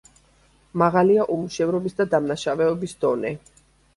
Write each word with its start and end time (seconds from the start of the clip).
მაღალია 0.81 1.25
უმუშევრობის 1.33 1.95
და 1.99 2.07
დამნაშავეობის 2.13 2.95
დონე. 3.05 3.35